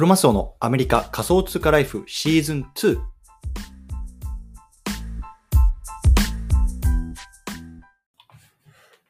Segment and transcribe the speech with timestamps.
[0.00, 2.98] クロマスオのアメリカ仮想通貨ライフシーズン2。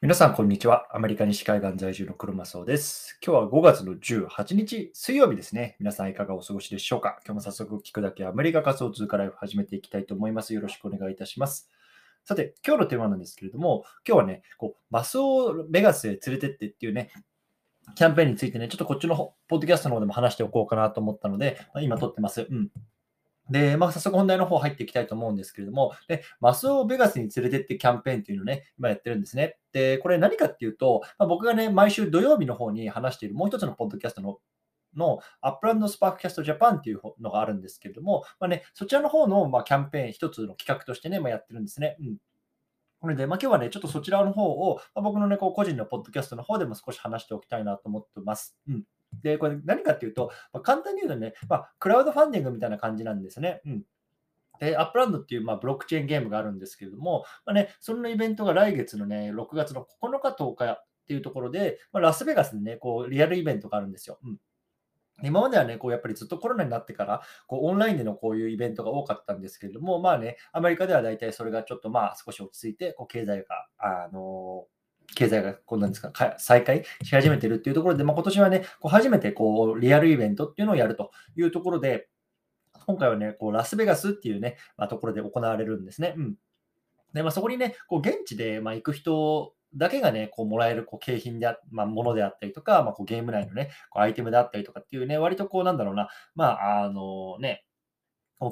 [0.01, 0.89] 皆さん、こんにちは。
[0.91, 3.21] アメリカ西海岸在住のクロマスオです。
[3.25, 5.77] 今日は5月の18日水曜日ですね。
[5.79, 7.21] 皆さんいかがお過ごしでしょうか？
[7.25, 10.55] 今日も早速聞くだけアメリカ仮想通貨ライフ始めていきたいと思います。
[10.55, 11.71] よろしくお願いいたします。
[12.25, 17.13] さて、今日のテーマなんですけれども、今日はね、こうマスをベガスへ連れてってっていうね、
[17.95, 22.47] キャンペーンについてね、ちょっとこっちのポッドキャストの方でも話しておこうかなと思ったので、まあ、今撮ってます。
[22.51, 22.71] うん。
[23.51, 29.59] で、まあ、早速本題の方入っていきたいと思うんですけれども、で、マスをベガスに連れてってキャンペーンっていうのをね、今やってるんですね。
[29.73, 34.39] で、これ何かっていうと、まあ、僕がね、毎週土曜日の方に話しているもう一つのポッドキャスト
[34.97, 41.97] のアップランドスパークキャストジャパンっていうのがあるんですけれども、まあね、そちらの方の、ま、キャンペーン一つの企画としてね、まあ、やってるんですね。
[42.01, 42.17] うん。
[43.03, 48.59] なので、まあ、今日はね、ちょっとそちらの方を、ま、僕のね、こう個人のポッドキャストの方でも少し話しておきたいなと思ってます。
[48.69, 48.85] うん。
[49.23, 53.63] で、これ何かっていうと、ま、簡単に言うとね、まあ、クラウドファンディングみたいな感じなんですね。
[53.65, 53.83] うん。
[54.61, 64.19] で、アップランドっていう、まあ、ブロックチェーンゲームがあるんですけれども、まあね、そのイベントが来月のね、6月の9日、10日っていうところで、まあ、ラスベガスにね、こう、リアルイベントがあるんですよ。
[64.23, 64.39] うん。
[65.23, 74.67] 今まではね、こうやっぱりずっとコロナになってから、こうオンラインでのこういうイベントが多かったんですけれども、まあね、アメリカでは大体それがちょっとまあ少し落ち着いて、こう経済が、あの
[75.15, 82.09] 経済がこうなんですかか再開し始めてるっていうところで、まあ、今年はね、こう初めてこうリアルイベントっていうのをやるというところで、
[82.87, 86.15] 今回はね、こうラスベガスっていうね、まあ、ところで行われるんですね。
[86.17, 86.35] うん。
[87.13, 97.65] で、まあ、そこにね、こう現地でまあ行く人だけがね、こうもらえるこう景品であ、まあ、ものであったりとか、まあ、こうゲーム内のね、こうアイテムであったりとかっていうね、割とこうなんだろうな、まあ、あのね、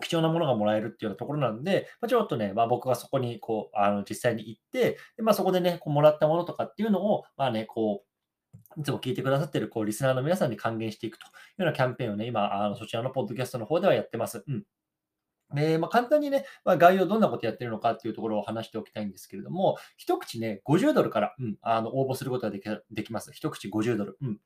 [0.02, 14.44] 貴重なものがもらえるっていうようなところなんで、まあ、ちょっとね、まあ、僕はそこにこうあの実際に行って、でまあ、そこでね、こうもらったものとかっていうのを、まあね、こう、いつも聞いてくださってるこうリスナーの皆さんに還元していくというようなキャンペーンをね、今、あのそちらのポッドキャストの方ではやってます。
[14.46, 14.64] うん。
[15.54, 23.32] で、まあ、簡単にね、まあ、概要どんなことやってるのかっていうところを話しておきたいんですけれども、一口ね、50ドルから、うん、あの応募することができできます。
[23.32, 24.18] 一口50ドル。
[24.20, 24.38] うん。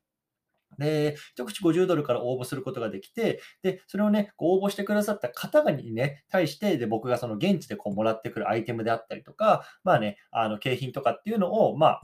[0.77, 12.01] で、一口50ドルから応募することができて、で、それをね、応募してくださった方にね、対して、で、僕がその現地でこうもらってくるアイテムであったりとか、まあね、あの、景品とかっていうのを、まあ、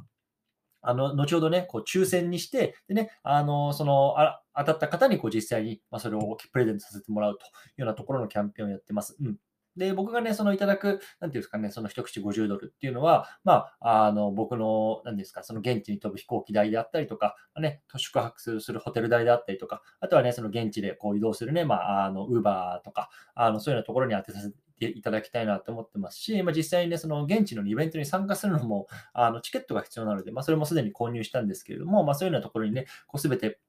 [0.82, 7.48] あの、後ほどね、こう抽選にして、でね、あの、その、あ当たった方にこう実際に、まあ、それをプレゼントさせてもらうとい
[7.80, 9.16] うようなところのキャンペーンをやってます。
[9.22, 9.38] うん。
[9.78, 33.60] で、僕がね、そのいただく、なんていうんですかね、その一口50ドルっていうのは、まあ、あの、僕の、なんですか、その現地に飛ぶ飛行機代であったりとか、ね、宿泊するホテル代であったりとか、あとはね、その現地でこう移動するね、まあ、あの、ウーバーとか、あの、そういうようなところに当てさせていただきたいなと思ってますし、まあ、実際にね、その現地のイベントに参加するのも、 あの、チケットが必要なので、まあ、それもすでに購入したんですけれども、まあ、そういうようなところにね、こう、すべて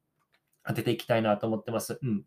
[0.65, 1.99] 当てていきたいなと思ってます。
[2.01, 2.25] うん。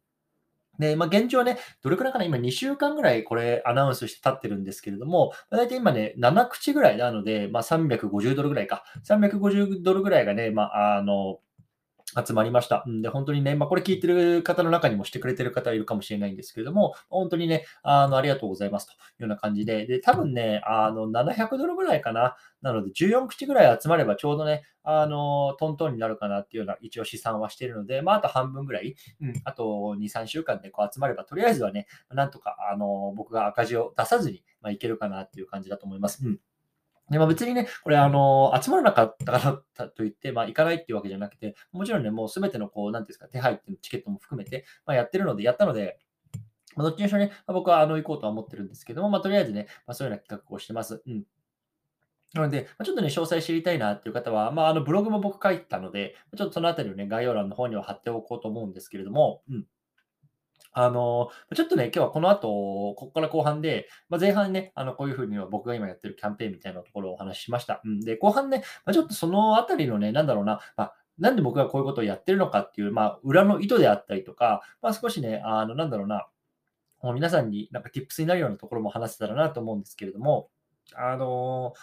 [0.80, 8.84] で、まあ、現状はね、どれくらいかな、今2週間ぐらいこれアナウンスして経ってるんですけれども、大体今ね、7口ぐらいなので、まあ、350ドルぐらいか。
[9.08, 11.40] 350ドルぐらいがね、まあ、あの、
[12.16, 12.84] 集まりました。
[12.88, 22.36] んで、本当にね、まあ、これ聞いてる方の中にもしてくれてる方いるかもしれないんですけれども、本当にね、あの、ありがとうございますというような感じで、で、多分ね、あの、700ドルぐらいかな。
[22.62, 36.26] なので、14口ぐらい集まればちょうどね、あの、トントンになるかなっていうような一応試算はしているので、まあ、あと半分ぐらい、うん、あと2、3週間でこう集まれば、とりあえずはね、なんとか、あの、僕が赤字を出さずに、まあ、いけるかなっていう感じだと思います。
[36.26, 36.40] うん。
[37.10, 46.00] でまあ、別にね、これ、あの、集まらなかったからといって、まあ、行かないっていうわけじゃなくて、もちろんね、もうすべての、こう、なんていうんですか、手配っていうチケットも含めて、まあ、やってるので、やったので、
[46.76, 51.02] まあ、どっちにしろね、まあ、僕はあの行こうとは思ってるんですけども、まあ、とりあえずね、まあ、そういうような企画をしてます。
[51.06, 51.24] うん。
[52.34, 59.66] なので、ま、ちょっとね、詳細知りたいなっていう方は、まあ、あのブログも僕書いたので、ちょっとそのあたりをね、概要欄の方には貼っておこうと思うんですけれども、うん。
[60.74, 67.82] あの、ちょっとね、今日はこの後、ここから後半で、まあ、前半ね、あの、こういうふうには僕が今やってるキャンペーンみたいなところをお話ししました。
[67.86, 76.28] うん、で、後半ね、まあ、ちょっとそのあたりのね、なんだろうな、まあ、なんで僕がこういうことをやってるのかっていう、まあ、裏の意図であったりとか、まあ、少しね、あの、なんだろうな、
[77.04, 80.50] もう皆さんになんか tips になるようなところも話せたらなと思うんですけれども、
[80.96, 81.74] あの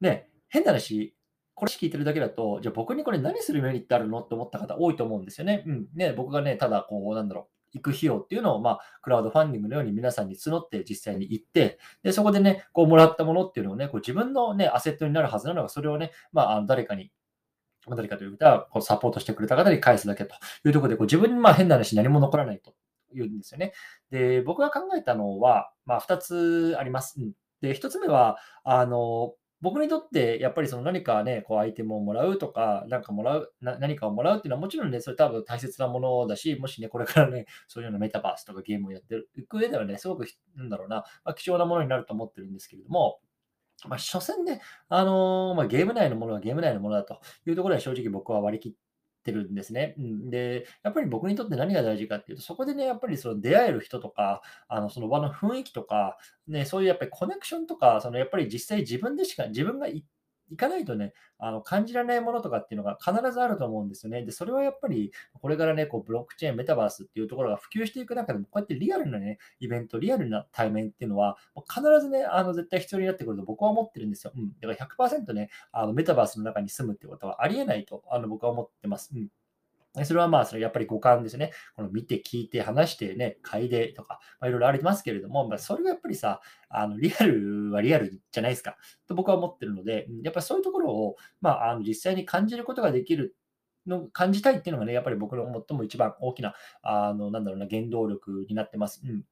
[0.00, 1.14] ね、変な話、
[1.54, 5.64] これ聞いてるだけだと、じゃあ僕にこれ何するメリットあるのって思った方多いと思うんですよね。
[5.66, 5.88] うん。
[5.94, 17.10] ね、僕がね、ただこう、なんだろう、行く費用っていうのを、まあ、クラウドファンディングのように皆さんに募って実際に行って、で、そこでね、こう、もらったものっていうのをね、こう自分のね、アセットになるはずなのが、それをね、まあ、誰かに、
[17.88, 20.34] 誰かというか、こうサポートしてくれた方に返すだけと
[20.64, 22.74] いうところで、こう自分にまあ変な話何も残らないと
[23.14, 23.72] いうんですよね。
[24.10, 27.20] で、僕が考えたのは、まあ、2つあります。
[27.60, 43.20] で、1つ目は、あの、僕にとってやっぱりその何かね、こうアイテムをもらうとか、なんかもらう、な何かをもらうっていうのはもちろんね、それ多分大切なものだし、もしね、これからね、 そういうようなメタバースとかゲームをやっていく上ではね、すごく、なんだろうな、まあ、貴重なものになると思ってるんですけれども、
[43.88, 48.72] まあ、所詮ね、あの、まあ、ゲーム内のものはゲーム内のものだというところは正直僕は割り切っ
[49.26, 49.94] てるんですね。
[49.98, 56.16] うん、で、やっぱり僕にとって何が大事かっていうと、そこでね、やっぱりその出会える人とか、あの、その場の雰囲気とか、
[56.48, 60.06] ね、そういうやっぱりコネクションとか、そのやっぱり実際自分でしか、自分が行っ
[60.50, 64.22] 行かないとね、あの、感じられないものとかっていうのが必ずあると思うんですよね。
[64.24, 71.36] で、それはやっぱり、これからね、こう、ブロックチェーン、メタバースっていうところが普及していく中でも、こうやってリアルなね、イベント、リアルな対面っていうのは、
[71.68, 74.32] 必ずね、あの、絶対必要になってくると僕は思ってるんですよ。
[74.36, 74.52] うん。
[74.60, 79.10] だから100%ね、あの、メタバースの中に住むってことはありえないと、あの、僕は思ってます。
[79.14, 79.28] うん。
[80.04, 81.52] それはまあ、それやっぱり五感ですね。
[81.74, 88.76] この見て、聞いて、話してね、嗅いでとか、まあ、いろいろありますけれども、まあ、それがやっぱりさ、あのリアルはリアルじゃないですか、
[89.06, 93.36] と僕は思ってるので、やっぱりそういうところを、まあ、あの実際に感じることができる
[93.86, 99.00] の感じたいっていうのがね、やっぱり僕の最も一番大きな、あの、なんだろうな、原動力になってます。
[99.04, 99.22] うん。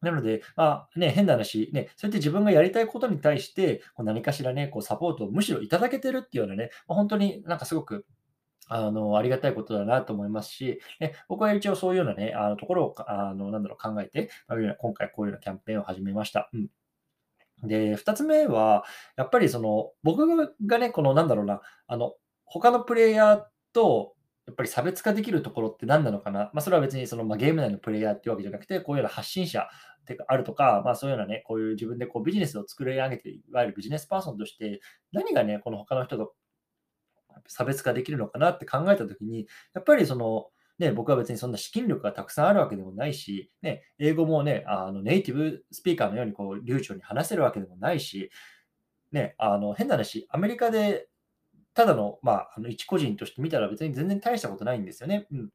[0.00, 8.04] なので、まあね、変な話、ね、そうやって自分がやりたいことに対して、こう何かしらね、こうサポートをむしろいただけてるっていうようなね、まあ、本当になんかすごく
[8.68, 14.30] あの、ありがたいことだなと思いますし、ね、僕は一応そういうようなね、あのところをあの、なんだろう、考えて、
[14.78, 16.48] 今回こういうようなキャンペーンを始めました。
[16.52, 16.68] うん。
[17.68, 18.84] で、2つ目は、
[19.16, 20.26] やっぱりその、僕
[20.66, 22.14] がね、このなんだろうな、あの、
[22.44, 24.14] 他のプレイヤーと、
[24.46, 26.50] やっぱり差別化できるところって何なのかな？
[26.52, 29.68] まあ、それは別にその、まあ、ゲーム内のプレイヤーっていうわけじゃなくて、こういうような発信者
[30.04, 34.80] てかあるとか、まあ、そういうようなね、こういう自分でこうビジネスを作り上げて、いわゆるビジネスパーソンとして、
[35.12, 36.34] 何がね、この他の人と
[37.46, 40.46] 差別化できるのかなって考えたときに、やっぱりその、
[40.78, 48.30] ね、僕は別にそんな資金力がたくさんあるわけでもないし、ね、英語もね、あのネイティブスピーカーのようにこう流暢に話せるわけでもないし、
[49.12, 51.08] ね、あの変な話、アメリカで
[51.74, 55.26] ただの,、まあ、あの一個人として見たら別に全然大したことないんですよね。
[55.30, 55.50] うん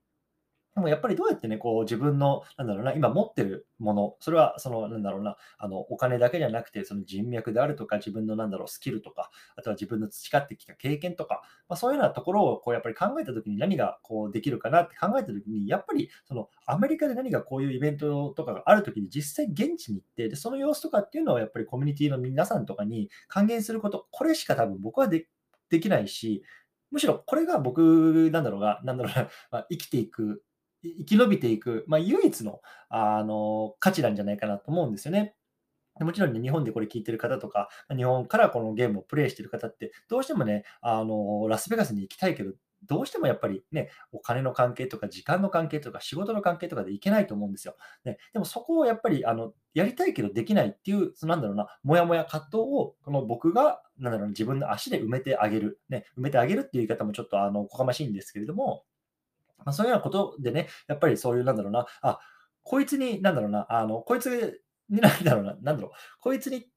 [0.78, 25.28] でもやっぱりどうやってね、こう自分の、なんだろうな、今持ってるもの、それはその、なんだろうな、あのお金だけじゃなくて、その人脈であるとか、自分のなんだろう、スキルとか、あとは自分の培ってきた経験とか、まあ、そういうようなところをこうやっぱり考えたときに何がこうできるかなって考えたときに、やっぱりそのアメリカで何がこういうイベントとかがあるときに実際現地に行って、でその様子とかっていうのはやっぱりコミュニティの皆さんとかに還元すること、これしか多分僕はで
[25.72, 26.44] できないし、
[26.92, 30.44] むしろこれが僕なんだろうが、なんだろうな、 まあ、生きていく
[30.84, 35.36] 生き延びていく、まあ、唯一のあの価値なんじゃないかなと思うんですよね。
[36.00, 42.54] もちろんね、日本でこれ聞いてる方とか、日本からこのゲームをプレイしてる方って、どうしてもね、あのラスベガスに行きたいけど、
[42.86, 47.76] どうしてもやっぱりね、お金の関係とか、時間の関係とか、仕事の関係とかで行けないと思うんですよ。
[48.06, 58.84] ね、でもそこをやっぱりあのやりたいけどできないっていう、そのなんだろうな、もやもや葛藤をこの僕がなんだろう自分の足で埋めてあげる、ね、埋めてあげるっていう言い方もちょっとあのおこがましいんですけれども、
[59.60, 62.20] まあ、そういうようなことでね、やっぱりそういう、なんだろうな、あ、
[62.64, 64.28] こいつに、なんだろうな、あの、こいつ
[64.90, 66.68] になんだろうな、なんだろう、こいつに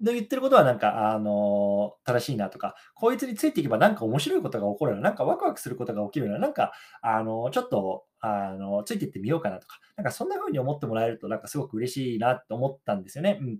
[0.00, 13.38] の言ってることはなんか、あの、正しいなとか、こいつについていけばなんか面白いことが起こるような、なんかワクワクすることが起きるような、なんか、あの、ちょっと、あの、ついていってみようかなとか、なんかそんな風に思ってもらえると、なんかすごく嬉しいなと思ったんですよね。
[13.40, 13.58] うん。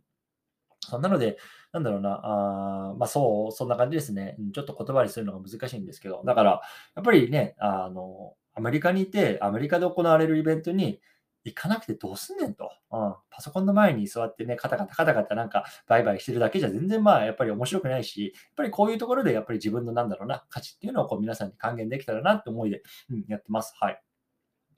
[0.91, 1.39] そんなので、
[1.73, 4.37] なんだろうな、あまあそう、そんな感じですね。
[4.53, 6.61] ちょっと言葉にするのが難しいんですけど、だから、
[6.95, 11.01] やっぱりね、あの、アメリカにいて、アメリカで行われるイベントに
[11.45, 12.71] 行かなくてどうすんねんと。
[12.91, 23.75] うん、パソコンの前に座ってね、カタカタカタカタなんかバイバイしてるだけじゃ全然まあやっぱり面白くないし、やっぱりこういうところでやっぱり自分のなんだろうな、価値っていうのをこう皆さんに還元できたらなって思いで、うん、やってます。
[23.79, 24.03] はい。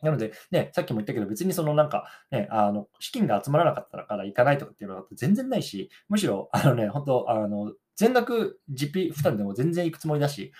[0.02, 10.52] なので、ね、さっきも言ったけど、別にそのなんか、ね、あの、資金が集まらなかったから行かないとかっていうのは全然ないし、むしろ、あのね、本当あの、全額実費負担でも全然行くつもりだし、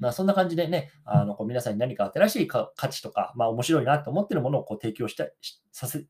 [0.00, 5.32] まあ、そんな感じでね、あのこう皆さんに何か新しい価値とか、まあ、面白いなと思ってるものをこう提供したい
[5.70, 6.04] させ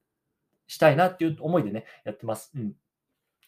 [0.66, 2.52] したいなっていう思いでね、やってます。
[2.54, 2.72] うん。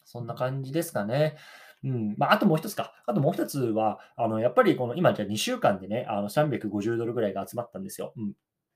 [0.05, 1.37] そんな感じですかね。
[1.85, 2.93] うんまあ、あともう一つか。
[3.07, 8.13] あともう一つは、あのやっぱりこの今、じゃ2週間でね、あの350ドルぐらいが集まったんですよ。
[8.17, 8.33] うん、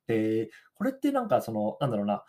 [0.07, 2.25] で、これってなんかその、なんだろうな、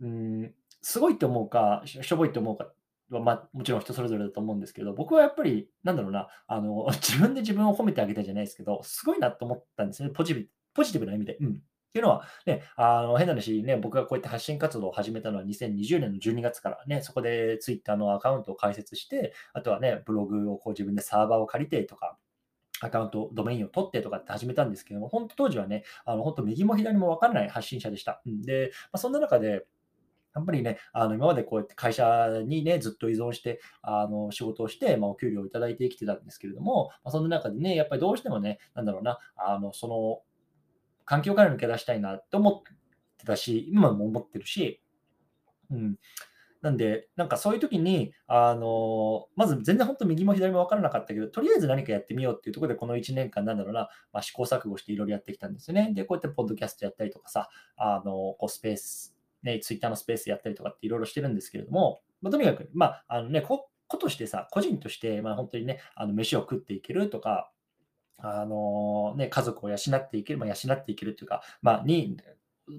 [0.00, 2.70] うん、すごいって思うか、しょぼいって思うか
[3.10, 10.10] は、まあ、もちろん人それぞれだと思うんですけど、僕はやっぱり、なんだろうな、あの、 自分で自分を褒めてあげたじゃないですけど、すごいなと思ったんですね。
[10.10, 11.36] ポジティブポジティブな意味で。
[11.40, 11.52] うん。
[11.52, 11.52] っ
[11.96, 22.18] ていうのは、ね、あの変な話、ね、僕がこうやって発信活動を始めたのは2020年の12月からね、そこで Twitter のアカウントを開設して、あとはね、ブログをこう自分でサーバーを借りてとか、
[22.80, 28.22] アカウント、ドメインを取ってとかって始めたんですけども、本当当時はね、あの本当右も左も分からない発信者でした。
[28.26, 29.66] で、まあ、そんな中で、
[30.34, 40.20] やっぱりね、あの今までこうやって会社にね、ずっと依存してあの仕事をして、まあ、お給料をいただいて生きてたんですけれども、まあ、その中でね、やっぱりどうしてもね、なんだろうな、あのその
[41.06, 42.62] 環境から抜け出したいなと思っ
[43.16, 44.82] てたし、今も思ってるし、
[45.70, 45.96] うん、
[46.66, 55.92] なんで、なんかそういう時に、あのまず全然本当右も左も分からなかったけど、とりあえず何かやってみようっていうところで、この1年間、なんだろうな、まあ、試行錯誤していろいろやってきたんですよね。
[55.94, 67.52] で、こうやってポッドキャストやったりとかさ、あのこうスペース、ね、ツイッターのスペースやったりとかっていろいろしてるんですけれども、まあ、とにかく、まあ、あのね、こことしてさ、個人として、まあ、本当にね、あの飯を食っていけるとか、
[68.18, 72.16] あのね、家族を養っていける、まあ、養っていけるっていうか、まあ、に、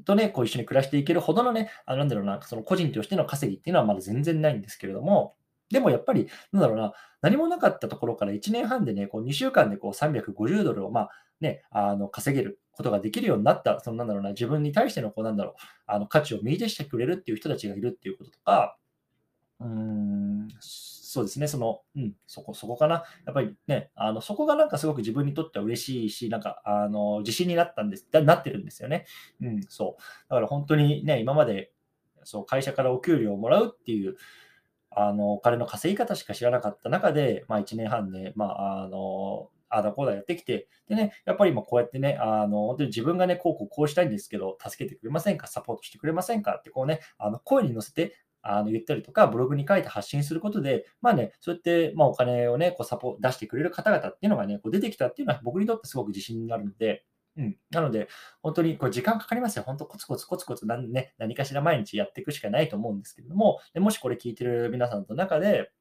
[0.06, 5.36] とね、こう一緒に暮らしていけるほどのね、あなんだろうな、その個人としての稼ぎっていうのはまだ全然ないんですけれども、
[5.70, 11.10] でもやっぱり、なんだろうな、何もなかったところから1年半でね、こう2週間でこう350ドルを、まあ
[11.42, 15.54] ね、あの稼げることができるようになった、そのなんだろうな、自分に対してのこうなんだろう、
[15.86, 18.78] あの価値を見出してくれるっていう人たちがいるっていうこととか、
[19.60, 20.48] うーん、
[21.18, 23.04] そうですね、その、うん、そこ、そこかな。
[23.26, 29.08] やっぱりね、あの、そこがなんかすごく自分にとっては嬉しいし、なんか、あの、自信になったんです、なってるんですよね。
[29.42, 30.02] うん、そう。
[30.30, 31.72] だから本当にね、今まで、
[32.24, 34.16] そう、会社からお給料をもらうっていう、
[34.92, 45.48] あの、お金の稼ぎ方しか知らなかった中で、まあ、1年半で、まあ、あの、あだこうだやってきて、でね、やっぱり今こうやってね、あの、本当に自分がね、こうこうこうしたいんですけど、助けてくれませんか？
[45.48, 46.56] サポートしてくれませんか？
[46.56, 48.16] ってこうね、あの声に乗せて、
[48.50, 57.04] あの言ったりとか、ブログに書いて発信することで、まあね、そうやって、まあ、お金をね、こうサポ出してくれる方々っていうのがね、こう出てきたっていうのは僕にとってすごく自信になるので、
[57.38, 58.08] うん、なので、
[58.42, 59.64] 本当にこう時間かかりますよ。
[59.64, 65.72] 本当コツコツコツコツ何,、ね、何かしら毎日やっていくしかないと思うんですけれども、でもしこれ聞いてる皆さんの中で、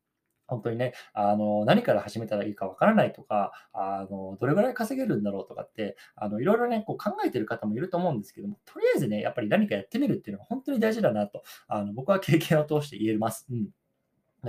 [0.47, 13.47] 本当にね、あの、何から始めたらいいかわからないとか、あの、どれぐらい稼げるんだろうとかって、あの、いろいろね、こう考えてる方もいると思うんですけども、とりあえずね、やっぱり何かやってみるっていうのは本当に大事だなと、あの、僕は経験を通して言えます。
[13.50, 13.69] うん。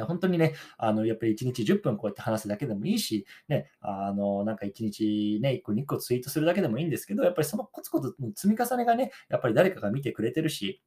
[0.06, 10.82] 本当にね、あの、やっぱり1日10分こうやって話すだけでもいいし、ね、あの、なんか1日ね、1個2個ツイートするだけでもいいんですけど、やっぱりそのコツコツの積み重ねがね、やっぱり誰かが見てくれてるし、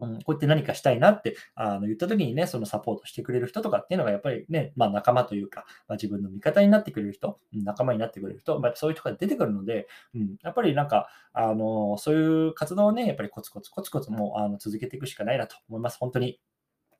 [0.00, 15.98] うん、こうやって何かしたいなってあの言った時にね、そのサポートしてくれる人とかっていうのがやっぱりね、まあ仲間というか、まあ、自分の味方になってくれる人、仲間になってくれる人、まあ、そういう人が出てくるので、うん、やっぱりなんか、あの、そういう活動をね、やっぱりコツコツコツコツもあの続けていくしかないなと思います。
[15.98, 16.40] 本当に。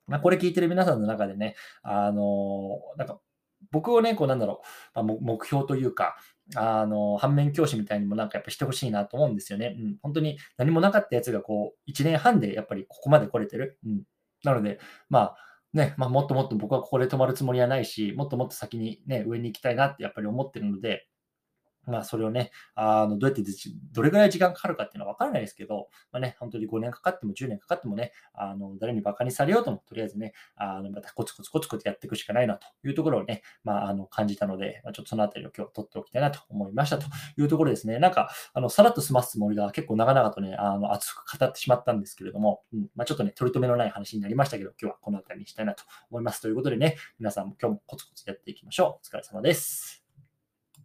[0.07, 3.19] まあ、これ聞いてる皆さんの中でね、あの、なんか
[3.71, 4.61] 僕をね、こうなんだろ
[4.95, 6.15] う、まあ、目標というか、
[6.55, 9.75] あの、反面教師みたいにもなんかやっぱしてほしいなと思うんですよね。
[9.79, 13.79] うん、本当に何もなかったやつがこう、1年半でやっぱりここまで来れてる。
[13.85, 14.03] うん、
[14.43, 15.37] なので、まあ、
[15.73, 21.07] ね、まあ、もっともっと僕はここで止まるつもりはないし、もっともっと先にね、上に行きたいなってやっぱり思ってるので、
[21.87, 23.43] まあ、それをね、あのどうやって
[23.91, 37.05] どれぐらい時間かかるかっていうのは分からないですけど、まあね、本当に5年かかっても10年かかってもね、あの誰に馬鹿にされようとも、とりあえずね、あのまたコツコツコツコツやっていくしかないなというところをね、まあ、あの感じたので、まあ、ちょっとそのあたりを今日取っておきたいなと思いましたと
[37.37, 37.99] いうところですね。
[37.99, 46.41] なんか、あのさらっと済ますつもりが結構長々とね、あの熱く語ってしまったんですけれども、うんまあ、ちょっとね、取り留めのない話になりましたけど、今日はこのあたりにしたいなと思います。
[46.41, 49.07] ということでね、皆さんも今日もコツコツやっていきましょう。
[49.07, 50.04] お疲れ様です。